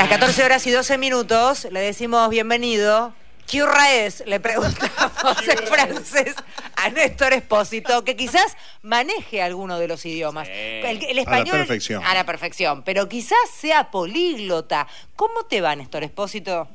las 0.00 0.08
14 0.08 0.44
horas 0.44 0.66
y 0.66 0.70
12 0.70 0.96
minutos 0.96 1.68
le 1.70 1.80
decimos 1.80 2.30
bienvenido. 2.30 3.12
¿Qué 3.46 3.62
hora 3.62 3.92
es? 3.92 4.24
Le 4.26 4.40
preguntamos 4.40 5.46
en 5.46 5.58
francés 5.66 6.34
a 6.74 6.88
Néstor 6.88 7.34
Espósito, 7.34 8.02
que 8.02 8.16
quizás 8.16 8.56
maneje 8.82 9.42
alguno 9.42 9.78
de 9.78 9.88
los 9.88 10.06
idiomas. 10.06 10.48
El, 10.50 11.04
el 11.04 11.18
español. 11.18 11.48
A 11.54 11.58
la 11.58 11.66
perfección. 11.66 12.02
A 12.02 12.14
la 12.14 12.24
perfección, 12.24 12.82
pero 12.82 13.10
quizás 13.10 13.38
sea 13.52 13.90
políglota. 13.90 14.86
¿Cómo 15.16 15.44
te 15.44 15.60
va, 15.60 15.76
Néstor 15.76 16.02
Espósito? 16.02 16.66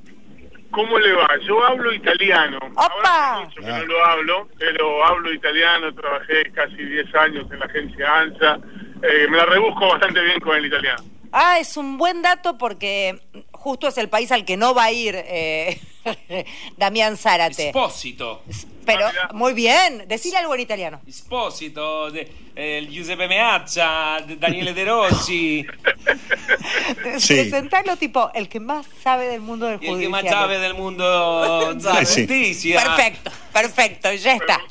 ¿Cómo 0.69 0.99
le 0.99 1.13
va? 1.13 1.27
Yo 1.47 1.65
hablo 1.65 1.91
italiano. 1.93 2.59
¡Opa! 2.73 2.85
Ahora 2.85 3.33
hace 3.37 3.45
mucho 3.45 3.61
que 3.61 3.71
no 3.71 3.85
lo 3.85 4.05
hablo, 4.05 4.49
pero 4.59 5.03
hablo 5.03 5.33
italiano, 5.33 5.91
trabajé 5.95 6.51
casi 6.51 6.75
10 6.75 7.15
años 7.15 7.51
en 7.51 7.57
la 7.57 7.65
agencia 7.65 8.19
ANSA. 8.19 8.59
Eh, 9.01 9.27
me 9.31 9.37
la 9.37 9.45
rebusco 9.45 9.87
bastante 9.87 10.21
bien 10.21 10.39
con 10.39 10.55
el 10.55 10.67
italiano. 10.67 11.14
Ah, 11.37 11.59
es 11.59 11.75
un 11.75 11.97
buen 11.97 12.21
dato 12.21 12.57
porque 12.57 13.19
justo 13.51 13.89
es 13.89 13.97
el 13.97 14.07
país 14.07 14.31
al 14.31 14.45
que 14.45 14.55
no 14.55 14.73
va 14.73 14.85
a 14.85 14.91
ir 14.93 15.15
eh, 15.17 15.79
Damián 16.77 17.17
Zárate. 17.17 17.67
Espósito. 17.67 18.41
Pero 18.85 19.05
Ah, 19.07 19.31
muy 19.33 19.53
bien, 19.53 20.07
decir 20.07 20.33
algo 20.37 20.53
en 20.55 20.61
italiano. 20.61 21.01
Espósito, 21.05 22.09
de, 22.11 22.31
eh, 22.55 22.87
Giuseppe 22.89 23.27
Meazza, 23.27 24.19
de 24.25 24.37
Daniele 24.37 24.73
De 24.73 24.85
Rossi, 24.85 25.65
Sí. 27.17 27.33
Presentarlo 27.35 27.97
tipo 27.97 28.31
el 28.33 28.47
que 28.47 28.59
más 28.59 28.85
sabe 29.03 29.27
del 29.27 29.41
mundo 29.41 29.65
del 29.65 29.73
y 29.75 29.77
el 29.77 29.81
que 29.81 29.87
judicial. 29.89 30.11
más 30.11 30.31
sabe 30.31 30.59
del 30.59 30.73
mundo 30.75 31.73
de 31.75 31.83
la 31.83 32.05
Sí. 32.05 32.21
justicia. 32.21 32.81
Perfecto, 32.81 33.31
perfecto, 33.51 34.13
ya 34.13 34.33
está. 34.35 34.61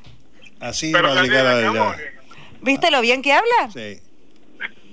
Así 0.60 0.92
Pero 0.92 1.08
va 1.14 1.20
a 1.20 1.22
llegar 1.22 1.46
a 1.46 1.54
la... 1.60 1.96
¿Viste 2.62 2.90
lo 2.90 3.00
bien 3.02 3.20
que 3.20 3.32
habla? 3.32 3.70
Sí. 3.72 4.00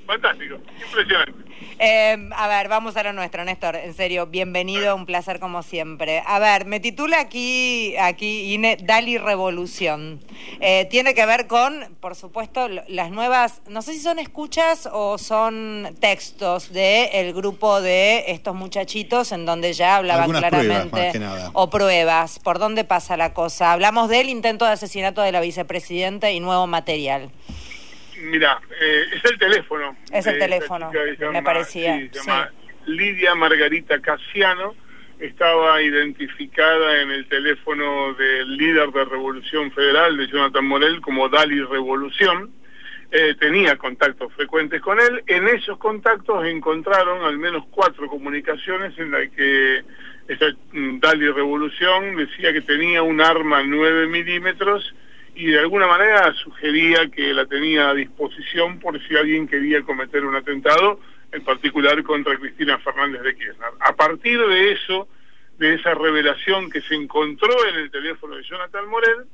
Fantástico, 0.05 0.55
impresionante. 0.84 1.50
Eh, 1.84 2.30
a 2.35 2.48
ver, 2.48 2.67
vamos 2.67 2.95
a 2.95 3.02
lo 3.02 3.12
nuestro, 3.12 3.44
Néstor. 3.44 3.76
En 3.76 3.95
serio, 3.95 4.27
bienvenido, 4.27 4.95
un 4.95 5.08
placer 5.08 5.40
como 5.40 5.63
siempre. 5.63 6.21
A 6.27 6.38
ver, 6.38 6.65
me 6.65 6.79
titula 6.79 7.20
aquí, 7.20 7.96
aquí 7.98 8.54
Ine, 8.54 8.77
Dali 8.84 9.18
Revolución. 9.18 10.21
Eh, 10.60 10.85
tiene 10.91 11.15
que 11.15 11.26
ver 11.26 11.48
con, 11.48 11.96
por 11.99 12.15
supuesto, 12.15 12.68
las 12.68 13.10
nuevas, 13.10 13.63
no 13.68 13.82
sé 13.82 13.93
si 13.93 13.99
son 13.99 14.20
escuchas 14.20 14.88
o 14.91 15.18
son 15.18 15.96
textos 15.99 16.71
del 16.71 17.10
el 17.13 17.34
grupo 17.34 17.82
de 17.82 18.26
estos 18.27 18.54
muchachitos 18.54 19.32
en 19.32 19.48
donde 19.48 19.73
ya 19.73 19.95
hablaban 19.95 20.26
Algunas 20.26 20.51
pruebas, 20.51 20.66
claramente. 20.68 21.01
más 21.01 21.13
que 21.13 21.20
nada. 21.20 21.49
O 21.54 21.71
pruebas. 21.71 22.38
¿Por 22.38 22.60
dónde 22.60 22.84
pasa 22.84 23.18
la 23.18 23.34
cosa? 23.34 23.71
Hablamos 23.71 24.07
del 24.07 24.29
intento 24.29 24.66
de 24.66 24.73
asesinato 24.73 25.23
de 25.23 25.32
la 25.32 25.41
vicepresidenta 25.41 26.29
y 26.29 26.41
nuevo 26.41 26.68
material. 26.68 27.32
Mira, 28.20 28.59
eh, 28.79 29.05
es 29.13 29.26
el 29.26 29.37
teléfono. 29.37 29.95
Es 30.12 30.27
el 30.27 30.37
teléfono, 30.37 30.91
me 31.31 31.43
parecía, 31.43 31.98
sí, 31.98 32.09
se 32.12 32.20
llama 32.20 32.51
Lidia 32.85 33.35
Margarita 33.35 33.99
Casiano. 33.99 34.76
Estaba 35.20 35.81
identificada 35.81 37.01
en 37.01 37.12
el 37.12 37.27
teléfono 37.27 38.13
del 38.15 38.57
líder 38.57 38.89
de 38.91 39.05
Revolución 39.05 39.71
Federal, 39.71 40.17
de 40.17 40.27
Jonathan 40.27 40.65
Morel, 40.65 40.99
como 41.01 41.29
Dali 41.29 41.62
Revolución. 41.62 42.51
Eh, 43.12 43.35
tenía 43.39 43.76
contactos 43.77 44.34
frecuentes 44.34 44.82
con 44.82 44.99
él. 44.99 45.23
En 45.27 45.48
esos 45.48 45.77
contactos 45.77 46.45
encontraron 46.45 47.23
al 47.23 47.37
menos 47.37 47.65
cuatro 47.70 48.07
comunicaciones 48.07 48.98
en 48.98 49.12
las 49.12 49.29
que 49.29 49.84
esta 50.27 50.45
mm, 50.71 50.99
Dali 50.99 51.29
Revolución 51.29 52.15
decía 52.15 52.54
que 52.54 52.62
tenía 52.62 53.04
un 53.04 53.21
arma 53.21 53.63
9 53.63 54.07
milímetros 54.07 54.95
y 55.35 55.48
de 55.48 55.60
alguna 55.60 55.87
manera 55.87 56.34
sugería 56.34 57.10
que 57.10 57.34
la 57.34 57.46
tenía 57.46 57.90
a 57.90 57.93
disposición 57.93 58.79
por 58.79 59.01
si 59.07 59.15
alguien 59.15 59.48
quería 59.48 59.82
cometer 59.82 60.26
un 60.26 60.35
atentado, 60.35 60.99
en 61.32 61.43
particular 61.43 62.04
contra 62.04 62.38
Cristina 62.38 62.77
Fernández 62.79 63.21
de 63.21 63.35
Kirchner. 63.35 63.70
A 63.79 63.96
partir 63.96 64.40
de 64.40 64.72
eso, 64.73 65.07
de 65.57 65.75
esa 65.75 65.94
revelación 65.94 66.69
que 66.69 66.81
se 66.81 66.96
encontró 66.96 67.53
en 67.68 67.75
el 67.75 67.91
teléfono 67.91 68.35
de 68.35 68.44
Jonathan 68.44 68.88
Morel, 68.88 69.25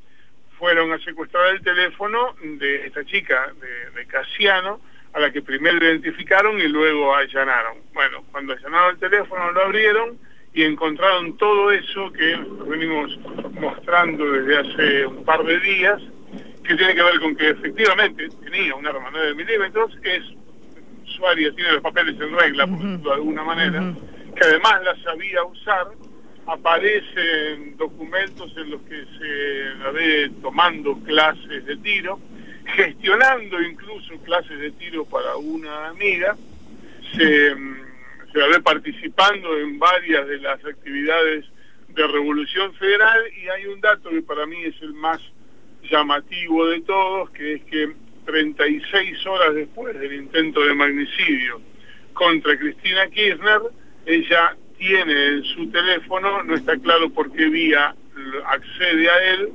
fueron 0.60 0.92
a 0.92 1.00
secuestrar 1.00 1.54
el 1.54 1.62
teléfono 1.62 2.36
de 2.42 2.88
esta 2.88 3.04
chica, 3.06 3.54
de, 3.60 4.00
de 4.00 4.08
Casiano, 4.08 4.80
a 5.14 5.20
la 5.20 5.32
que 5.32 5.42
primero 5.42 5.78
identificaron 5.78 6.60
y 6.60 6.68
luego 6.68 7.16
allanaron. 7.16 7.78
Bueno, 7.94 8.24
cuando 8.32 8.54
allanaron 8.54 8.92
el 8.92 9.00
teléfono 9.00 9.52
lo 9.52 9.62
abrieron 9.64 10.20
y 10.58 10.64
encontraron 10.64 11.38
todo 11.38 11.72
eso 11.72 12.12
que 12.14 12.36
venimos 12.68 13.16
mostrando 13.62 14.26
desde 14.26 14.58
hace 14.58 15.06
un 15.06 15.24
par 15.24 15.44
de 15.44 15.60
días, 15.60 16.02
que 16.64 16.74
tiene 16.74 16.96
que 16.96 17.04
ver 17.04 17.20
con 17.20 17.36
que 17.36 17.50
efectivamente 17.50 18.28
tenía 18.44 18.74
un 18.74 18.88
arma 18.88 19.10
9 19.12 19.36
milímetros, 19.36 19.96
es 20.02 20.24
usuaria, 21.06 21.54
tiene 21.54 21.74
los 21.74 21.84
papeles 21.84 22.20
en 22.20 22.36
regla, 22.36 22.66
por 22.66 22.80
decirlo 22.80 23.10
de 23.10 23.16
alguna 23.16 23.44
manera, 23.44 23.94
que 24.36 24.44
además 24.46 24.82
la 24.84 24.96
sabía 25.04 25.44
usar, 25.44 25.90
aparecen 26.48 27.78
documentos 27.78 28.52
en 28.58 28.72
los 28.72 28.82
que 28.82 29.06
se 29.20 29.78
la 29.78 29.92
ve 29.92 30.32
tomando 30.42 30.98
clases 31.04 31.66
de 31.68 31.78
tiro, 31.78 32.20
gestionando 32.66 33.62
incluso 33.62 34.16
clases 34.24 34.58
de 34.58 34.72
tiro 34.72 35.06
para 35.06 35.38
una 35.38 35.90
amiga, 35.90 36.36
se, 37.16 37.54
se 38.32 38.40
la 38.40 38.48
ve 38.48 38.62
participando 38.62 39.58
en 39.58 39.80
varias 39.80 40.28
de 40.28 40.38
las 40.40 40.64
actividades 40.66 41.46
de 41.90 42.08
Revolución 42.08 42.74
Federal 42.76 43.22
y 43.42 43.48
hay 43.50 43.66
un 43.66 43.82
dato 43.82 44.10
que 44.10 44.22
para 44.22 44.46
mí 44.46 44.64
es 44.64 44.80
el 44.82 44.94
más 44.94 45.20
llamativo 45.90 46.68
de 46.68 46.82
todos, 46.82 47.30
que 47.32 47.54
es 47.54 47.64
que 47.64 47.94
36 48.26 49.26
horas 49.26 49.56
después 49.56 49.98
del 50.00 50.14
intento 50.14 50.62
de 50.62 50.74
magnicidio 50.74 51.62
contra 52.14 52.58
Cristina 52.58 53.08
Kirchner, 53.08 53.62
ella 54.06 54.56
tiene 54.78 55.28
en 55.28 55.44
su 55.44 55.70
teléfono, 55.72 56.44
no 56.44 56.56
está 56.56 56.78
claro 56.78 57.10
por 57.10 57.32
qué 57.32 57.46
vía 57.46 57.96
accede 58.46 59.10
a 59.10 59.34
él, 59.34 59.50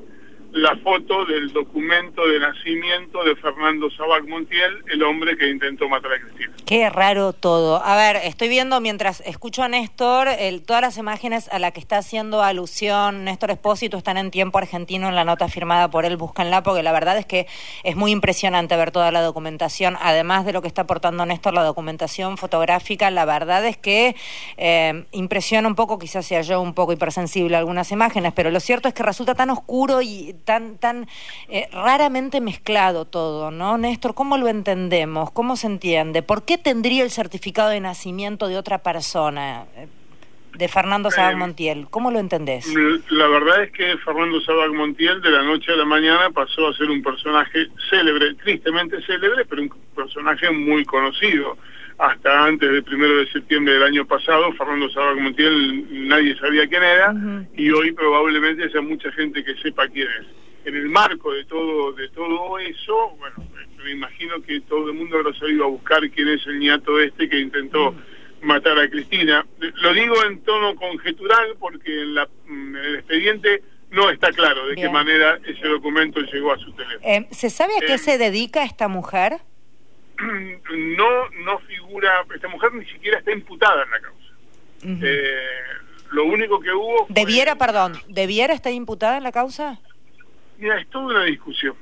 la 0.53 0.77
foto 0.77 1.25
del 1.25 1.53
documento 1.53 2.27
de 2.29 2.39
nacimiento 2.39 3.25
de 3.25 3.35
Fernando 3.37 3.91
Sabac 3.91 4.27
Montiel, 4.29 4.85
el 4.91 5.03
hombre 5.03 5.37
que 5.37 5.49
intentó 5.49 5.89
matar 5.89 6.13
a 6.13 6.21
Cristina. 6.21 6.53
Qué 6.67 6.91
raro 6.91 7.33
todo. 7.33 7.83
A 7.83 7.97
ver, 7.97 8.17
estoy 8.17 8.49
viendo 8.49 8.81
mientras 8.81 9.23
escucho 9.23 9.63
a 9.63 9.69
Néstor, 9.69 10.29
todas 10.67 10.83
las 10.83 10.99
imágenes 10.99 11.49
a 11.51 11.59
las 11.59 11.73
que 11.73 11.81
está 11.81 11.99
haciendo 11.99 12.43
alusión 12.43 13.25
Néstor 13.25 13.51
Espósito 13.51 13.97
están 13.97 14.19
en 14.19 14.31
tiempo 14.31 14.59
argentino 14.59 15.09
en 15.09 15.15
la 15.15 15.25
nota 15.25 15.49
firmada 15.49 15.91
por 15.91 16.05
él, 16.05 16.19
búscanla, 16.19 16.63
porque 16.63 16.83
la 16.83 16.93
verdad 16.93 17.17
es 17.17 17.25
que 17.25 17.47
es 17.83 17.97
muy 17.97 18.11
impresionante 18.11 18.77
ver 18.77 18.91
toda 18.91 19.11
la 19.11 19.23
documentación, 19.23 19.97
además 20.03 20.45
de 20.45 20.53
lo 20.53 20.61
que 20.61 20.69
está 20.69 20.83
aportando 20.83 21.25
Néstor, 21.25 21.55
la 21.55 21.65
documentación 21.65 22.37
fotográfica, 22.37 23.11
la 23.11 23.25
verdad 23.25 23.65
es 23.65 23.79
que 23.79 24.17
eh, 24.59 25.05
impresiona 25.13 25.67
un 25.67 25.75
poco, 25.75 25.99
quizás 25.99 26.27
sea 26.27 26.43
yo 26.43 26.61
un 26.61 26.75
poco 26.75 26.93
hipersensible 26.93 27.57
a 27.57 27.59
algunas 27.59 27.91
imágenes, 27.91 28.33
pero 28.35 28.51
lo 28.51 28.61
cierto 28.61 28.89
es 28.89 28.95
que 28.95 29.03
resulta 29.03 29.35
tan 29.35 29.49
oscuro 29.49 30.03
y 30.03 30.35
tan, 30.45 30.79
tan 30.79 31.07
eh, 31.49 31.69
raramente 31.73 32.41
mezclado 32.41 33.05
todo, 33.05 33.51
¿no? 33.51 33.79
Néstor, 33.79 34.15
¿cómo 34.15 34.37
lo 34.39 34.49
entendemos? 34.49 35.31
¿Cómo 35.31 35.57
se 35.57 35.67
entiende? 35.67 36.23
¿Por 36.23 36.45
qué 36.45 36.59
tendría 36.59 37.05
el 37.05 37.11
certificado 37.11 37.71
de 37.71 37.81
nacimiento 37.81 38.49
de 38.49 38.57
otra 38.59 38.79
persona, 38.79 39.65
eh, 39.77 39.89
de 40.55 40.69
Fernando 40.69 41.09
Eh, 41.09 41.35
Montiel? 41.37 41.87
¿Cómo 41.89 42.11
lo 42.11 42.19
entendés? 42.19 42.67
La 43.09 43.27
verdad 43.27 43.63
es 43.65 43.73
que 43.73 43.97
Fernando 44.05 44.41
Sabac 44.43 44.73
Montiel 44.73 45.23
de 45.23 45.31
la 45.31 45.43
noche 45.43 45.73
a 45.73 45.77
la 45.77 45.85
mañana 45.85 46.31
pasó 46.31 46.69
a 46.69 46.75
ser 46.77 46.91
un 46.91 47.03
personaje 47.03 47.69
célebre, 47.89 48.35
tristemente 48.35 49.01
célebre, 49.07 49.45
pero 49.47 49.63
un 49.63 49.73
personaje 49.95 50.51
muy 50.51 50.85
conocido. 50.85 51.57
Hasta 52.03 52.47
antes 52.47 52.69
del 52.69 52.83
primero 52.83 53.19
de 53.19 53.31
septiembre 53.31 53.75
del 53.75 53.85
año 53.85 54.05
pasado, 54.05 54.53
Fernando 54.55 54.91
Sabac 54.91 55.21
Montiel 55.21 56.09
nadie 56.09 56.37
sabía 56.37 56.67
quién 56.67 56.83
era 56.83 57.15
y 57.57 57.71
hoy 57.71 57.93
probablemente 57.93 58.65
haya 58.65 58.81
mucha 58.81 59.13
gente 59.13 59.45
que 59.45 59.55
sepa 59.63 59.87
quién 59.87 60.09
es. 60.09 60.27
En 60.67 60.75
el 60.75 60.89
marco 60.89 61.33
de 61.33 61.45
todo 61.45 61.93
de 61.93 62.09
todo 62.09 62.59
eso, 62.59 63.17
bueno, 63.21 63.37
me 63.85 63.93
imagino 63.93 64.43
que 64.43 64.61
todo 64.63 64.89
el 64.91 64.97
mundo 64.97 65.19
habrá 65.19 65.33
salido 65.39 65.65
a 65.65 65.69
buscar 65.69 66.01
quién 66.11 66.27
es 66.27 66.45
el 66.49 66.59
ñato 66.59 66.99
este 66.99 67.29
que 67.29 67.39
intentó 67.39 67.95
matar 68.43 68.81
a 68.81 68.91
Cristina. 68.91 69.47
Lo 69.61 69.95
digo 69.95 70.25
en 70.25 70.43
tono 70.43 70.75
conjetural 70.75 71.55
porque 71.61 72.03
en, 72.03 72.15
la, 72.17 72.29
en 72.49 72.75
el 72.75 72.95
expediente 72.97 73.63
no 73.93 74.11
está 74.11 74.33
claro 74.33 74.67
de 74.67 74.75
Bien. 74.75 74.89
qué 74.89 74.93
manera 74.93 75.39
ese 75.47 75.69
documento 75.69 76.19
llegó 76.21 76.53
a 76.53 76.59
su 76.59 76.73
teléfono. 76.73 77.01
Eh, 77.05 77.29
¿Se 77.31 77.49
sabe 77.49 77.75
a 77.77 77.87
qué 77.87 77.95
eh, 77.95 77.99
se 77.99 78.19
dedica 78.19 78.65
esta 78.65 78.89
mujer? 78.89 79.35
no 80.99 81.29
no 81.45 81.59
figura, 81.61 82.25
esta 82.35 82.49
mujer 82.49 82.73
ni 82.75 82.85
siquiera 82.87 83.19
está 83.19 83.33
imputada 83.33 83.85
en 83.85 83.91
la 83.91 84.01
causa. 84.01 84.23
Eh, 84.85 85.37
lo 86.13 86.25
único 86.25 86.61
que 86.61 86.73
hubo... 86.73 87.07
fue- 87.07 87.15
¿Debiera, 87.15 87.57
perdón, 87.57 87.93
debiera 88.09 88.53
estar 88.55 88.73
imputada 88.73 89.17
en 89.19 89.23
la 89.23 89.33
causa? 89.33 89.79
Mira, 90.59 90.81
es 90.81 90.89
toda 90.89 91.07
una 91.07 91.25
discusión. 91.25 91.75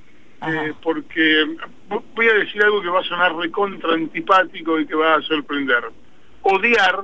Eh, 0.47 0.73
porque 0.83 1.45
vo- 1.89 2.03
voy 2.15 2.29
a 2.29 2.35
decir 2.35 2.63
algo 2.63 2.81
que 2.81 2.89
va 2.89 3.01
a 3.01 3.05
sonar 3.05 3.35
recontra 3.35 3.93
antipático 3.95 4.79
y 4.81 4.87
que 4.87 4.95
va 4.95 5.17
a 5.17 5.23
sorprender. 5.23 5.85
Odiar 6.43 7.01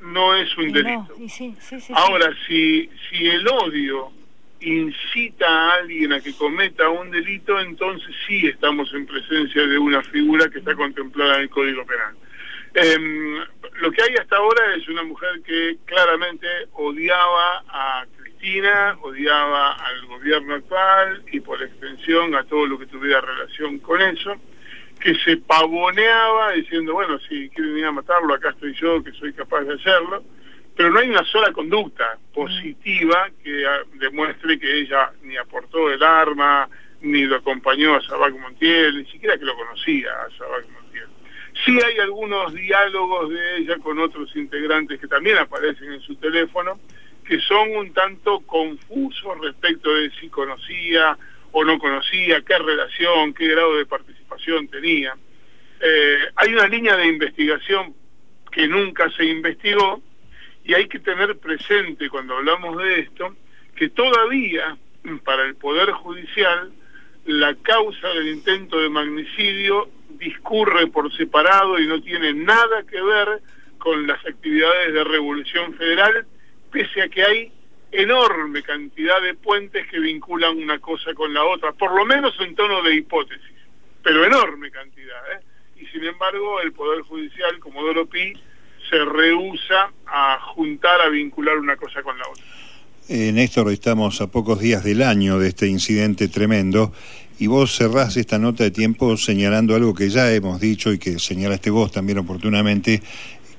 no 0.00 0.34
es 0.34 0.56
un 0.58 0.70
Y 0.70 0.72
delito. 0.72 1.06
no, 1.16 1.24
y 1.24 1.28
sí, 1.28 1.54
sí, 1.60 1.78
sí, 1.78 1.80
sí. 1.80 1.92
Ahora, 1.96 2.32
si, 2.48 2.90
si 3.08 3.26
el 3.28 3.46
odio 3.46 4.10
incita 4.60 5.46
a 5.46 5.74
alguien 5.76 6.12
a 6.12 6.20
que 6.20 6.34
cometa 6.34 6.88
un 6.88 7.10
delito, 7.10 7.58
entonces 7.60 8.14
sí 8.26 8.46
estamos 8.46 8.92
en 8.92 9.06
presencia 9.06 9.66
de 9.66 9.78
una 9.78 10.02
figura 10.02 10.48
que 10.48 10.58
está 10.58 10.74
contemplada 10.74 11.36
en 11.36 11.42
el 11.42 11.50
Código 11.50 11.84
Penal. 11.86 12.14
Em, 12.74 13.36
lo 13.80 13.90
que 13.90 14.02
hay 14.02 14.14
hasta 14.14 14.36
ahora 14.36 14.74
es 14.76 14.88
una 14.88 15.02
mujer 15.02 15.40
que 15.44 15.78
claramente 15.86 16.46
odiaba 16.74 17.64
a 17.68 18.06
Cristina, 18.16 18.96
odiaba 19.02 19.72
al 19.72 20.06
gobierno 20.06 20.54
actual 20.54 21.22
y 21.32 21.40
por 21.40 21.60
extensión 21.62 22.34
a 22.34 22.44
todo 22.44 22.66
lo 22.66 22.78
que 22.78 22.86
tuviera 22.86 23.20
relación 23.20 23.78
con 23.80 24.00
eso, 24.00 24.36
que 25.00 25.14
se 25.16 25.38
pavoneaba 25.38 26.52
diciendo, 26.52 26.92
bueno, 26.92 27.18
si 27.20 27.48
quieren 27.48 27.78
ir 27.78 27.86
a 27.86 27.92
matarlo, 27.92 28.34
acá 28.34 28.50
estoy 28.50 28.74
yo, 28.74 29.02
que 29.02 29.12
soy 29.12 29.32
capaz 29.32 29.62
de 29.62 29.74
hacerlo, 29.74 30.22
pero 30.80 30.92
no 30.92 31.00
hay 31.00 31.10
una 31.10 31.26
sola 31.26 31.52
conducta 31.52 32.16
positiva 32.32 33.28
que 33.44 33.66
ah, 33.66 33.82
demuestre 33.96 34.58
que 34.58 34.78
ella 34.80 35.12
ni 35.20 35.36
aportó 35.36 35.90
el 35.90 36.02
arma, 36.02 36.70
ni 37.02 37.24
lo 37.24 37.36
acompañó 37.36 37.96
a 37.96 38.00
Sabac 38.00 38.32
Montiel, 38.32 38.96
ni 38.96 39.04
siquiera 39.04 39.36
que 39.36 39.44
lo 39.44 39.54
conocía 39.56 40.10
a 40.10 40.30
Sabac 40.38 40.66
Montiel. 40.70 41.08
Sí 41.66 41.78
hay 41.84 41.98
algunos 41.98 42.54
diálogos 42.54 43.28
de 43.28 43.58
ella 43.58 43.76
con 43.76 43.98
otros 43.98 44.34
integrantes 44.36 44.98
que 44.98 45.06
también 45.06 45.36
aparecen 45.36 45.92
en 45.92 46.00
su 46.00 46.14
teléfono, 46.14 46.80
que 47.26 47.38
son 47.40 47.76
un 47.76 47.92
tanto 47.92 48.40
confusos 48.46 49.38
respecto 49.38 49.92
de 49.92 50.10
si 50.12 50.30
conocía 50.30 51.14
o 51.52 51.62
no 51.62 51.78
conocía, 51.78 52.40
qué 52.40 52.56
relación, 52.56 53.34
qué 53.34 53.48
grado 53.48 53.76
de 53.76 53.84
participación 53.84 54.66
tenía. 54.68 55.14
Eh, 55.78 56.20
hay 56.36 56.54
una 56.54 56.66
línea 56.68 56.96
de 56.96 57.06
investigación 57.06 57.94
que 58.50 58.66
nunca 58.66 59.10
se 59.10 59.26
investigó 59.26 60.00
y 60.70 60.74
hay 60.74 60.86
que 60.86 61.00
tener 61.00 61.36
presente 61.36 62.08
cuando 62.08 62.36
hablamos 62.36 62.78
de 62.78 63.00
esto 63.00 63.34
que 63.74 63.88
todavía 63.88 64.76
para 65.24 65.44
el 65.44 65.56
Poder 65.56 65.90
Judicial 65.90 66.70
la 67.24 67.56
causa 67.56 68.06
del 68.10 68.28
intento 68.28 68.78
de 68.78 68.88
magnicidio 68.88 69.88
discurre 70.10 70.86
por 70.86 71.12
separado 71.16 71.76
y 71.80 71.88
no 71.88 72.00
tiene 72.00 72.32
nada 72.34 72.84
que 72.88 73.02
ver 73.02 73.40
con 73.78 74.06
las 74.06 74.24
actividades 74.24 74.94
de 74.94 75.02
Revolución 75.02 75.74
Federal, 75.74 76.24
pese 76.70 77.02
a 77.02 77.08
que 77.08 77.24
hay 77.24 77.52
enorme 77.90 78.62
cantidad 78.62 79.20
de 79.22 79.34
puentes 79.34 79.88
que 79.88 79.98
vinculan 79.98 80.56
una 80.56 80.78
cosa 80.78 81.14
con 81.14 81.34
la 81.34 81.44
otra, 81.46 81.72
por 81.72 81.92
lo 81.96 82.06
menos 82.06 82.38
en 82.38 82.54
tono 82.54 82.80
de 82.82 82.94
hipótesis, 82.94 83.56
pero 84.04 84.24
enorme 84.24 84.70
cantidad. 84.70 85.32
¿eh? 85.32 85.40
Y 85.80 85.86
sin 85.86 86.04
embargo, 86.04 86.60
el 86.60 86.70
Poder 86.70 87.00
Judicial, 87.00 87.58
como 87.58 87.82
Pi, 88.06 88.34
se 88.88 89.04
rehúsa 89.04 89.92
a 90.06 90.38
juntar, 90.54 91.00
a 91.00 91.08
vincular 91.08 91.56
una 91.58 91.76
cosa 91.76 92.02
con 92.02 92.18
la 92.18 92.28
otra. 92.28 92.44
Eh, 93.08 93.32
Néstor, 93.32 93.72
estamos 93.72 94.20
a 94.20 94.28
pocos 94.28 94.60
días 94.60 94.84
del 94.84 95.02
año 95.02 95.38
de 95.38 95.48
este 95.48 95.66
incidente 95.66 96.28
tremendo 96.28 96.92
y 97.40 97.48
vos 97.48 97.74
cerrás 97.74 98.16
esta 98.16 98.38
nota 98.38 98.62
de 98.62 98.70
tiempo 98.70 99.16
señalando 99.16 99.74
algo 99.74 99.94
que 99.94 100.10
ya 100.10 100.32
hemos 100.32 100.60
dicho 100.60 100.92
y 100.92 100.98
que 100.98 101.18
señalaste 101.18 101.70
vos 101.70 101.90
también 101.90 102.18
oportunamente, 102.18 103.02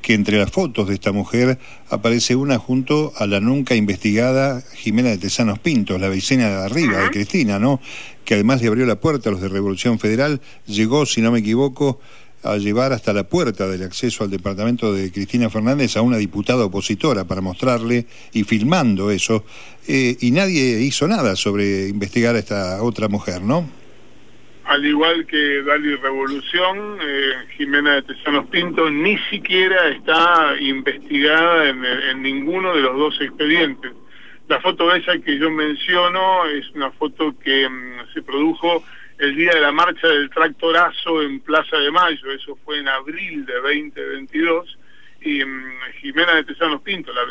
que 0.01 0.13
entre 0.13 0.37
las 0.37 0.51
fotos 0.51 0.87
de 0.87 0.93
esta 0.93 1.11
mujer 1.11 1.59
aparece 1.89 2.35
una 2.35 2.59
junto 2.59 3.11
a 3.17 3.27
la 3.27 3.39
nunca 3.39 3.75
investigada 3.75 4.61
Jimena 4.73 5.09
de 5.09 5.17
Tesanos 5.17 5.59
Pintos, 5.59 5.99
la 5.99 6.09
vecina 6.09 6.49
de 6.49 6.65
arriba 6.65 6.99
de 6.99 7.09
Cristina, 7.09 7.59
¿no? 7.59 7.81
Que 8.23 8.35
además 8.35 8.61
le 8.61 8.67
abrió 8.67 8.85
la 8.85 8.99
puerta 8.99 9.29
a 9.29 9.31
los 9.31 9.41
de 9.41 9.49
Revolución 9.49 9.99
Federal, 9.99 10.41
llegó, 10.65 11.05
si 11.05 11.21
no 11.21 11.31
me 11.31 11.39
equivoco, 11.39 11.99
a 12.43 12.57
llevar 12.57 12.93
hasta 12.93 13.13
la 13.13 13.23
puerta 13.23 13.67
del 13.67 13.83
acceso 13.83 14.23
al 14.23 14.29
departamento 14.29 14.93
de 14.93 15.11
Cristina 15.11 15.49
Fernández 15.49 15.97
a 15.97 16.01
una 16.01 16.17
diputada 16.17 16.65
opositora 16.65 17.25
para 17.25 17.41
mostrarle 17.41 18.05
y 18.33 18.43
filmando 18.43 19.11
eso, 19.11 19.45
eh, 19.87 20.17
y 20.19 20.31
nadie 20.31 20.81
hizo 20.81 21.07
nada 21.07 21.35
sobre 21.35 21.87
investigar 21.87 22.35
a 22.35 22.39
esta 22.39 22.81
otra 22.83 23.07
mujer, 23.07 23.41
¿no? 23.41 23.81
al 24.71 24.85
igual 24.85 25.25
que 25.25 25.63
Dali 25.63 25.95
Revolución, 25.95 26.97
eh, 27.01 27.33
Jimena 27.57 27.95
de 27.95 28.03
Tesanos 28.03 28.45
Pinto 28.47 28.89
ni 28.89 29.17
siquiera 29.29 29.89
está 29.89 30.55
investigada 30.61 31.69
en, 31.69 32.21
ninguno 32.21 32.73
de 32.73 32.81
los 32.81 32.97
dos 32.97 33.19
expedientes. 33.19 33.91
La 34.47 34.61
foto 34.61 34.93
esa 34.95 35.17
que 35.19 35.37
yo 35.37 35.51
menciono 35.51 36.45
es 36.45 36.69
una 36.71 36.89
foto 36.91 37.35
que 37.43 37.67
mm, 37.67 38.13
se 38.13 38.21
produjo 38.21 38.81
el 39.21 39.35
día 39.35 39.51
de 39.51 39.59
la 39.59 39.71
marcha 39.71 40.07
del 40.07 40.31
tractorazo 40.31 41.21
en 41.21 41.41
Plaza 41.41 41.77
de 41.77 41.91
Mayo, 41.91 42.31
eso 42.31 42.57
fue 42.65 42.79
en 42.79 42.87
abril 42.87 43.45
de 43.45 43.53
2022, 43.53 44.79
y 45.21 45.45
mm, 45.45 45.73
Jimena 46.01 46.33
de 46.37 46.43
Tesanos 46.43 46.81
Pinto, 46.81 47.13
la, 47.13 47.23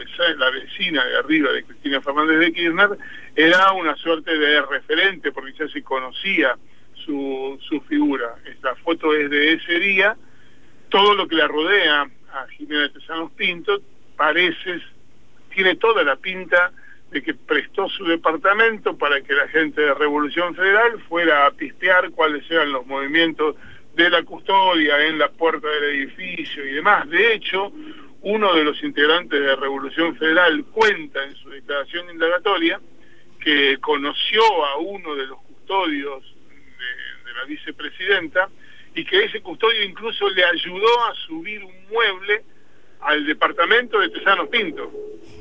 vecina 0.50 1.04
de 1.04 1.16
arriba 1.16 1.50
de 1.50 1.64
Cristina 1.64 2.00
Fernández 2.00 2.38
de 2.38 2.52
Kirchner, 2.52 2.90
era 3.34 3.72
una 3.72 3.96
suerte 3.96 4.38
de 4.38 4.62
referente 4.62 5.32
porque 5.32 5.52
ya 5.58 5.66
se 5.66 5.82
conocía 5.82 6.56
su, 6.94 7.58
su 7.69 7.81
figura. 7.81 8.37
Esta 8.44 8.76
foto 8.76 9.12
es 9.12 9.28
de 9.28 9.54
ese 9.54 9.81
día. 9.81 10.16
Todo 10.90 11.16
lo 11.16 11.26
que 11.26 11.34
la 11.34 11.48
rodea 11.48 12.02
a 12.32 12.46
Jimena 12.56 12.82
de 12.82 12.90
Tesanos 12.90 13.32
Pinto 13.32 13.81
parece, 14.16 14.81
tiene 15.52 15.75
toda 15.75 16.04
la 16.04 16.14
pinta 16.14 16.70
de 17.11 17.23
que 17.23 17.35
prestó 17.35 17.89
su 17.89 18.05
departamento 18.05 18.97
para 18.97 19.21
que 19.21 19.35
la 19.35 19.49
gente 19.49 19.81
de 19.81 19.95
Revolución 19.95 20.55
Federal 20.55 21.01
fuera 21.09 21.47
a 21.47 21.51
pistear 21.51 22.11
cuáles 22.11 22.49
eran 22.51 22.73
los 22.73 22.87
movimientos 22.87 23.57
de 23.95 24.09
la 24.11 24.23
custodia 24.23 25.07
en 25.07 25.19
la 25.19 25.29
puerta 25.29 25.69
del 25.69 25.85
edificio 25.85 26.65
y 26.65 26.73
demás. 26.73 27.09
De 27.11 27.35
hecho, 27.35 27.73
uno 28.23 28.55
de 28.55 28.65
los 28.65 28.83
integrantes 28.83 29.41
de 29.41 29.57
Revolución 29.57 30.17
Federal 30.17 30.65
cuenta 30.67 31.25
en 31.25 31.35
su 31.37 31.51
declaración 31.51 32.09
indagatoria 32.11 32.81
que 33.41 33.79
conoció 33.81 34.43
a 34.67 34.77
uno 34.79 35.17
de 35.17 35.27
los 35.27 35.39
custodios 35.43 36.23
la 37.41 37.45
vicepresidenta, 37.45 38.49
y 38.95 39.05
que 39.05 39.25
ese 39.25 39.41
custodio 39.41 39.83
incluso 39.85 40.29
le 40.31 40.45
ayudó 40.45 41.05
a 41.05 41.15
subir 41.15 41.62
un 41.62 41.89
mueble 41.89 42.43
al 43.01 43.25
departamento 43.25 44.01
de 44.01 44.09
Tesanos 44.11 44.49
Pinto. 44.49 44.91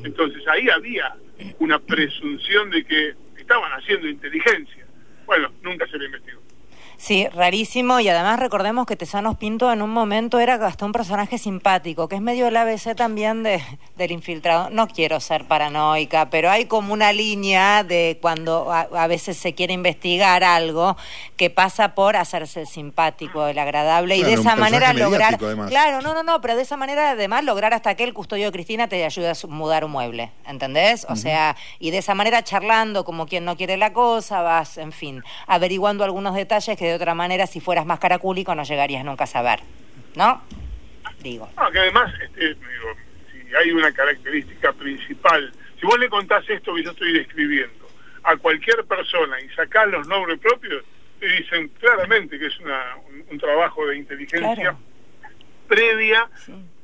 Entonces 0.04 0.48
ahí 0.48 0.70
había 0.70 1.16
una 1.60 1.80
presunción 1.80 2.70
de 2.70 2.84
que 2.84 3.14
estaban 3.38 3.72
haciendo 3.72 4.08
inteligencia. 4.08 4.86
Bueno, 5.26 5.52
nunca 5.62 5.88
se 5.88 5.98
le 5.98 6.06
investigó. 6.06 6.42
Sí, 7.00 7.30
rarísimo. 7.30 8.02
Y 8.02 8.10
además 8.10 8.40
recordemos 8.40 8.86
que 8.86 8.98
Tesanos 8.98 9.38
Pinto 9.38 9.72
en 9.72 9.82
un 9.82 9.90
momento 9.90 10.38
era 10.38 10.56
hasta 10.56 10.86
un 10.86 10.92
personaje 10.92 11.38
simpático, 11.38 12.10
que 12.10 12.18
es 12.18 12.22
medio 12.22 12.48
el 12.48 12.58
ABC 12.58 12.94
también 12.94 13.42
de, 13.42 13.64
del 13.96 14.12
infiltrado. 14.12 14.70
No 14.70 14.86
quiero 14.90 15.22
ser 15.22 15.46
paranoica, 15.46 16.30
pero 16.30 16.52
hay 16.52 16.66
como 16.66 16.92
una 16.92 17.14
línea 17.14 17.86
de 17.86 18.20
cuando 18.22 18.70
a, 18.74 19.08
veces 19.08 19.38
se 19.38 19.56
quiere 19.56 19.74
investigar 19.74 20.44
algo 20.44 20.98
que 21.38 21.50
pasa 21.50 21.96
por 21.96 22.18
hacerse 22.18 22.62
el 22.62 22.68
simpático, 22.68 23.48
el 23.48 23.58
agradable, 23.60 24.18
y 24.18 24.24
de 24.24 24.34
esa 24.34 24.58
manera 24.58 24.92
lograr. 24.92 25.38
Claro, 25.38 26.02
no, 26.02 26.14
no, 26.14 26.24
no, 26.24 26.42
pero 26.42 26.58
de 26.58 26.64
esa 26.64 26.76
manera 26.76 27.12
además 27.12 27.46
lograr 27.46 27.74
hasta 27.74 27.96
que 27.96 28.04
el 28.04 28.14
custodio 28.14 28.48
de 28.48 28.52
Cristina 28.52 28.90
te 28.90 29.06
ayude 29.06 29.30
a 29.30 29.48
mudar 29.48 29.86
un 29.86 29.92
mueble. 29.92 30.32
¿Entendés? 30.46 31.08
O 31.08 31.16
sea, 31.16 31.56
y 31.80 31.92
de 31.92 32.00
esa 32.00 32.14
manera 32.14 32.44
charlando 32.44 33.06
como 33.06 33.26
quien 33.26 33.46
no 33.46 33.56
quiere 33.56 33.78
la 33.78 33.94
cosa, 33.94 34.42
vas, 34.42 34.78
en 34.78 34.92
fin, 34.92 35.24
averiguando 35.48 36.04
algunos 36.04 36.36
detalles 36.36 36.78
que 36.78 36.89
de 36.90 36.96
otra 36.96 37.16
manera, 37.16 37.48
si 37.48 37.60
fueras 37.60 37.86
más 37.86 38.00
caracúlico, 38.00 38.54
no 38.56 38.64
llegarías 38.64 39.04
nunca 39.04 39.24
a 39.24 39.28
saber. 39.28 39.60
¿No? 40.16 40.44
Digo. 41.22 41.50
No, 41.58 41.72
que 41.72 41.80
además, 41.80 42.14
este, 42.22 42.48
digo, 42.48 42.96
si 43.32 43.56
hay 43.56 43.72
una 43.72 43.92
característica 43.92 44.74
principal, 44.74 45.52
si 45.80 45.86
vos 45.86 46.00
le 46.00 46.10
contás 46.10 46.48
esto 46.50 46.74
que 46.76 46.84
yo 46.84 46.92
estoy 46.92 47.14
describiendo 47.14 47.88
a 48.24 48.36
cualquier 48.38 48.84
persona 48.86 49.40
y 49.42 49.50
sacás 49.50 49.88
los 49.88 50.08
nombres 50.08 50.40
propios, 50.40 50.84
te 51.20 51.28
dicen 51.28 51.68
claramente 51.80 52.40
que 52.40 52.48
es 52.48 52.60
una, 52.60 52.96
un, 53.30 53.40
trabajo 53.40 53.86
de 53.88 53.98
inteligencia 53.98 54.76
previa. 55.68 56.30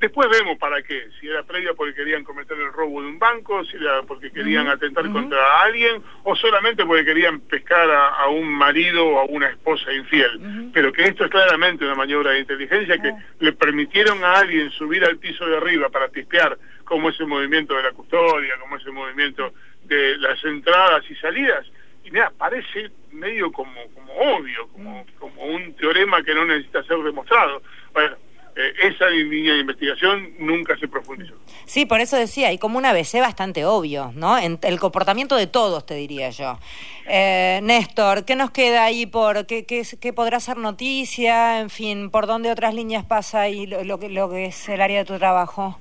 Después 0.05 0.29
vemos 0.29 0.59
para 0.59 0.83
qué. 0.83 1.07
Si 1.19 1.27
era 1.27 1.41
previa 1.41 1.74
porque 1.74 1.95
querían 1.95 2.24
cometer 2.24 2.55
el 2.59 2.71
robo 2.71 3.01
de 3.01 3.07
un 3.07 3.17
banco, 3.17 3.65
si 3.65 3.75
era 3.75 4.03
porque 4.03 4.31
querían 4.31 4.67
atentar 4.67 5.12
contra 5.12 5.63
alguien, 5.63 6.00
o 6.21 6.35
solamente 6.35 6.85
porque 6.85 7.03
querían 7.03 7.39
pescar 7.39 7.89
a, 7.89 8.27
un 8.27 8.47
marido 8.47 9.03
o 9.03 9.19
a 9.19 9.25
una 9.25 9.50
esposa 9.50 9.91
infiel. 9.91 10.69
Pero 10.71 10.93
que 10.93 11.05
esto 11.05 11.25
es 11.25 11.31
claramente 11.31 11.85
una 11.85 11.95
maniobra 11.95 12.33
de 12.33 12.41
inteligencia 12.41 13.00
que 13.00 13.15
le 13.39 13.53
permitieron 13.53 14.24
a 14.24 14.33
alguien 14.33 14.69
subir 14.69 15.03
al 15.03 15.17
piso 15.17 15.43
de 15.47 15.57
arriba 15.57 15.89
para 15.89 16.09
pispear 16.09 16.55
como 16.83 17.09
ese 17.09 17.25
movimiento 17.25 17.74
de 17.74 17.81
la 17.81 17.91
custodia, 17.91 18.59
como 18.59 18.77
ese 18.77 18.91
movimiento 18.91 19.53
de 19.85 20.19
las 20.19 20.38
entradas 20.43 21.03
y 21.09 21.15
salidas. 21.15 21.65
Y 22.03 22.12
mira, 22.12 22.31
parece 22.38 22.91
medio 23.12 23.51
como, 23.51 23.74
como 23.95 24.13
obvio, 24.13 24.67
como, 24.67 25.03
como 25.17 25.45
un 25.45 25.74
teorema 25.74 26.21
que 26.21 26.35
no 26.35 26.45
necesita 26.45 26.83
ser 26.83 27.00
demostrado. 27.00 27.63
Bueno, 27.91 28.17
eh, 28.55 28.74
esa 28.83 29.09
línea 29.09 29.53
de 29.53 29.59
investigación 29.59 30.33
nunca 30.39 30.77
se 30.77 30.88
profundizó. 30.88 31.33
Sí, 31.65 31.85
por 31.85 32.00
eso 32.00 32.15
decía, 32.15 32.47
hay 32.47 32.57
como 32.57 32.77
un 32.77 32.85
ABC 32.85 33.19
bastante 33.19 33.65
obvio, 33.65 34.13
¿no? 34.15 34.38
En 34.38 34.57
el 34.62 34.79
comportamiento 34.79 35.35
de 35.35 35.47
todos, 35.47 35.85
te 35.85 35.95
diría 35.95 36.29
yo. 36.29 36.57
Eh, 37.07 37.59
Néstor, 37.63 38.24
¿qué 38.24 38.35
nos 38.35 38.51
queda 38.51 38.85
ahí 38.85 39.05
por 39.05 39.45
qué, 39.45 39.65
qué, 39.65 39.83
qué, 40.00 40.13
podrá 40.13 40.39
ser 40.39 40.57
noticia? 40.57 41.59
En 41.59 41.69
fin, 41.69 42.09
¿por 42.09 42.27
dónde 42.27 42.50
otras 42.50 42.74
líneas 42.74 43.03
pasa 43.05 43.50
y 43.50 43.67
lo, 43.67 43.83
lo, 43.83 43.97
lo 43.97 44.29
que 44.29 44.45
es 44.45 44.69
el 44.69 44.81
área 44.81 45.00
de 45.00 45.05
tu 45.05 45.17
trabajo? 45.17 45.77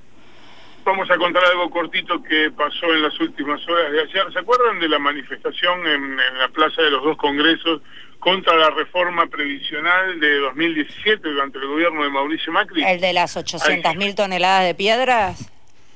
Vamos 0.85 1.09
a 1.09 1.17
contar 1.17 1.43
algo 1.45 1.69
cortito 1.69 2.21
que 2.23 2.51
pasó 2.51 2.93
en 2.93 3.01
las 3.01 3.19
últimas 3.19 3.59
horas 3.67 3.91
de 3.91 4.01
ayer. 4.01 4.31
¿Se 4.31 4.39
acuerdan 4.39 4.79
de 4.79 4.87
la 4.87 4.99
manifestación 4.99 5.85
en, 5.87 6.19
en 6.19 6.37
la 6.37 6.47
Plaza 6.49 6.81
de 6.81 6.91
los 6.91 7.03
Dos 7.03 7.17
Congresos 7.17 7.81
contra 8.25 8.55
la 8.55 8.71
reforma 8.71 9.27
previsional 9.27 10.19
de 10.19 10.39
2017 10.39 11.29
durante 11.29 11.59
el 11.59 11.67
gobierno 11.67 12.03
de 12.03 12.09
Mauricio 12.09 12.51
Macri. 12.51 12.83
¿El 12.83 12.99
de 12.99 13.13
las 13.13 13.37
800 13.37 13.95
mil 13.97 14.15
toneladas 14.15 14.65
de 14.65 14.73
piedras? 14.73 15.51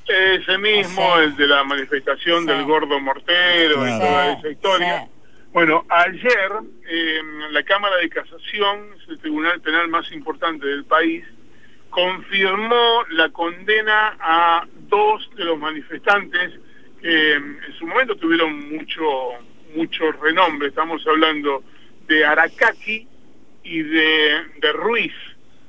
Ese 0.08 0.58
mismo, 0.60 1.18
el 1.18 1.36
de 1.36 1.48
la 1.48 1.64
manifestación 1.64 2.46
del 2.46 2.66
gordo 2.66 3.00
mortero 3.00 3.88
y 3.88 4.00
toda 4.00 4.34
esa 4.34 4.48
historia. 4.48 5.08
Bueno, 5.52 5.86
ayer 5.90 6.52
eh, 6.88 7.22
la 7.50 7.64
Cámara 7.64 7.96
de 7.98 8.10
Casación, 8.10 8.94
es 9.02 9.10
el 9.10 9.18
tribunal 9.18 9.60
penal 9.62 9.88
más 9.88 10.12
importante 10.12 10.68
del 10.68 10.86
país, 10.86 11.26
confirmó 11.90 13.06
la 13.10 13.30
condena 13.30 14.16
a 14.20 14.68
dos 14.90 15.30
de 15.36 15.46
los 15.46 15.58
manifestantes 15.58 16.60
que 17.02 17.34
en 17.34 17.74
su 17.78 17.88
momento 17.88 18.16
tuvieron 18.16 18.70
mucho, 18.70 19.04
mucho 19.76 20.12
renombre. 20.14 20.70
Estamos 20.70 21.06
hablando 21.08 21.64
de 22.08 22.26
Aracaki 22.26 23.08
y 23.64 23.82
de, 23.84 24.44
de 24.60 24.72
Ruiz. 24.74 25.14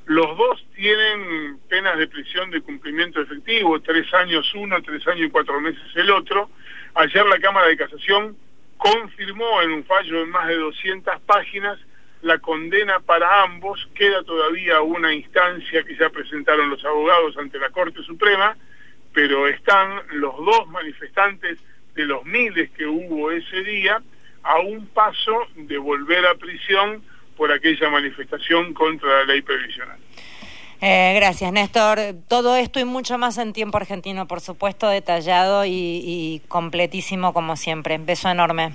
Los 0.05 0.37
dos 0.37 0.65
tienen 0.75 1.59
penas 1.69 1.97
de 1.97 2.07
prisión 2.07 2.49
de 2.51 2.61
cumplimiento 2.61 3.21
efectivo, 3.21 3.79
tres 3.81 4.11
años 4.13 4.51
uno, 4.55 4.81
tres 4.81 5.07
años 5.07 5.27
y 5.27 5.29
cuatro 5.29 5.61
meses 5.61 5.81
el 5.95 6.09
otro. 6.09 6.49
Ayer 6.95 7.25
la 7.25 7.39
Cámara 7.39 7.67
de 7.67 7.77
Casación 7.77 8.35
confirmó 8.77 9.61
en 9.61 9.71
un 9.71 9.85
fallo 9.85 10.19
de 10.19 10.25
más 10.25 10.47
de 10.47 10.57
200 10.57 11.21
páginas 11.21 11.79
la 12.23 12.39
condena 12.39 12.99
para 12.99 13.43
ambos. 13.43 13.87
Queda 13.93 14.23
todavía 14.23 14.81
una 14.81 15.13
instancia 15.13 15.83
que 15.83 15.95
ya 15.95 16.09
presentaron 16.09 16.69
los 16.69 16.83
abogados 16.83 17.37
ante 17.37 17.59
la 17.59 17.69
Corte 17.69 18.01
Suprema, 18.03 18.57
pero 19.13 19.47
están 19.47 20.01
los 20.13 20.35
dos 20.37 20.67
manifestantes 20.67 21.59
de 21.95 22.05
los 22.05 22.23
miles 22.25 22.69
que 22.71 22.85
hubo 22.85 23.31
ese 23.31 23.63
día 23.63 24.01
a 24.43 24.59
un 24.59 24.87
paso 24.87 25.47
de 25.55 25.77
volver 25.77 26.25
a 26.25 26.35
prisión 26.35 27.03
por 27.37 27.51
aquella 27.51 27.89
manifestación 27.89 28.73
contra 28.73 29.19
la 29.19 29.25
ley 29.25 29.41
previsional. 29.41 29.97
Eh, 30.81 31.13
gracias, 31.15 31.51
Néstor. 31.51 31.99
Todo 32.27 32.55
esto 32.55 32.79
y 32.79 32.85
mucho 32.85 33.17
más 33.19 33.37
en 33.37 33.53
tiempo 33.53 33.77
argentino, 33.77 34.27
por 34.27 34.41
supuesto, 34.41 34.89
detallado 34.89 35.63
y, 35.65 36.41
completísimo 36.47 37.33
como 37.33 37.55
siempre. 37.55 37.99
Beso 37.99 38.29
enorme. 38.29 38.71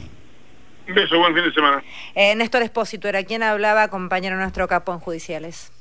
beso, 0.87 1.19
buen 1.19 1.35
fin 1.35 1.45
de 1.45 1.53
semana. 1.53 1.83
Eh, 2.15 2.37
Néstor 2.37 2.63
Espósito 2.63 3.09
era 3.09 3.25
quien 3.25 3.43
hablaba, 3.43 3.89
compañero 3.89 4.37
nuestro 4.37 4.69
capo 4.69 4.93
en 4.93 5.01
judiciales. 5.01 5.73